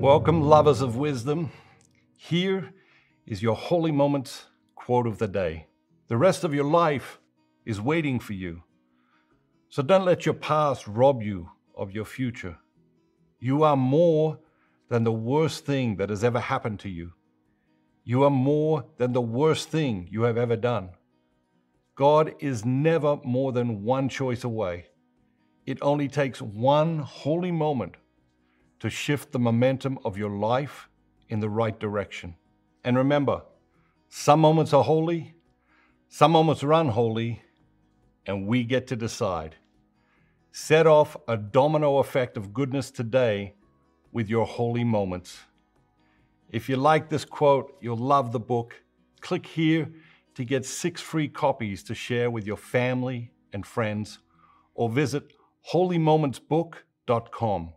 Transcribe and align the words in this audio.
Welcome, 0.00 0.42
lovers 0.42 0.82
of 0.82 0.96
wisdom. 0.96 1.50
Here 2.16 2.74
is 3.26 3.42
your 3.42 3.56
Holy 3.56 3.90
moment 3.90 4.44
quote 4.74 5.06
of 5.06 5.16
the 5.16 5.26
day. 5.26 5.68
The 6.08 6.18
rest 6.18 6.44
of 6.44 6.52
your 6.52 6.66
life 6.66 7.18
is 7.64 7.80
waiting 7.80 8.20
for 8.20 8.34
you. 8.34 8.62
So 9.70 9.82
don't 9.82 10.04
let 10.04 10.26
your 10.26 10.34
past 10.34 10.86
rob 10.86 11.22
you 11.22 11.48
of 11.74 11.92
your 11.92 12.04
future. 12.04 12.58
You 13.40 13.62
are 13.62 13.76
more 13.76 14.38
than 14.90 15.04
the 15.04 15.12
worst 15.12 15.64
thing 15.64 15.96
that 15.96 16.10
has 16.10 16.22
ever 16.22 16.40
happened 16.40 16.78
to 16.80 16.90
you. 16.90 17.12
You 18.04 18.22
are 18.24 18.30
more 18.30 18.84
than 18.98 19.14
the 19.14 19.22
worst 19.22 19.70
thing 19.70 20.08
you 20.10 20.22
have 20.24 20.36
ever 20.36 20.56
done. 20.56 20.90
God 21.94 22.34
is 22.38 22.66
never 22.66 23.16
more 23.24 23.50
than 23.50 23.82
one 23.82 24.10
choice 24.10 24.44
away. 24.44 24.88
It 25.64 25.78
only 25.80 26.06
takes 26.06 26.42
one 26.42 26.98
holy 26.98 27.50
moment 27.50 27.96
to 28.80 28.90
shift 28.90 29.32
the 29.32 29.38
momentum 29.38 29.98
of 30.04 30.16
your 30.16 30.30
life 30.30 30.88
in 31.28 31.40
the 31.40 31.48
right 31.48 31.78
direction. 31.78 32.34
And 32.84 32.96
remember, 32.96 33.42
some 34.08 34.40
moments 34.40 34.72
are 34.72 34.84
holy, 34.84 35.34
some 36.08 36.32
moments 36.32 36.62
are 36.62 36.72
unholy, 36.72 37.42
and 38.26 38.46
we 38.46 38.64
get 38.64 38.86
to 38.88 38.96
decide. 38.96 39.56
Set 40.52 40.86
off 40.86 41.16
a 41.28 41.36
domino 41.36 41.98
effect 41.98 42.36
of 42.36 42.54
goodness 42.54 42.90
today 42.90 43.54
with 44.12 44.28
your 44.28 44.46
holy 44.46 44.84
moments. 44.84 45.40
If 46.50 46.68
you 46.68 46.76
like 46.76 47.10
this 47.10 47.24
quote, 47.24 47.76
you'll 47.80 47.96
love 47.96 48.32
the 48.32 48.40
book. 48.40 48.82
Click 49.20 49.46
here 49.46 49.90
to 50.34 50.44
get 50.44 50.64
six 50.64 51.00
free 51.00 51.28
copies 51.28 51.82
to 51.82 51.94
share 51.94 52.30
with 52.30 52.46
your 52.46 52.56
family 52.56 53.32
and 53.52 53.66
friends, 53.66 54.20
or 54.74 54.88
visit 54.88 55.32
holymomentsbook.com. 55.72 57.72